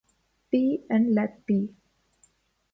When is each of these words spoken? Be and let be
Be 0.49 0.83
and 0.89 1.13
let 1.13 1.45
be 1.45 1.75